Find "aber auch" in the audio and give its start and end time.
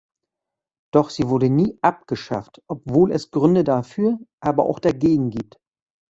4.39-4.79